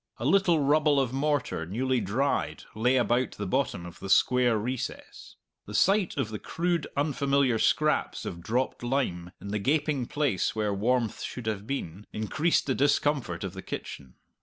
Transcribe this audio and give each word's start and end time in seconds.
A 0.17 0.25
little 0.25 0.59
rubble 0.61 0.99
of 0.99 1.13
mortar, 1.13 1.63
newly 1.67 2.01
dried, 2.01 2.63
lay 2.73 2.95
about 2.97 3.33
the 3.33 3.45
bottom 3.45 3.85
of 3.85 3.99
the 3.99 4.09
square 4.09 4.57
recess. 4.57 5.35
The 5.67 5.75
sight 5.75 6.17
of 6.17 6.29
the 6.29 6.39
crude, 6.39 6.87
unfamiliar 6.97 7.59
scraps 7.59 8.25
of 8.25 8.41
dropped 8.41 8.81
lime 8.81 9.29
in 9.39 9.49
the 9.49 9.59
gaping 9.59 10.07
place 10.07 10.55
where 10.55 10.73
warmth 10.73 11.21
should 11.21 11.45
have 11.45 11.67
been, 11.67 12.07
increased 12.11 12.65
the 12.65 12.73
discomfort 12.73 13.43
of 13.43 13.53
the 13.53 13.61
kitchen. 13.61 14.15